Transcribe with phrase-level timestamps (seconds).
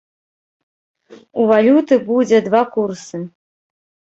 [1.43, 3.17] У валюты будзе два курсы.